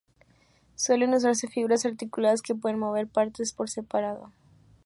[0.73, 4.31] Suelen usarse figuras articuladas que puedan mover partes por separado.